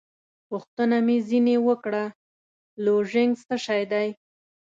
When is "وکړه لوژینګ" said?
1.67-3.33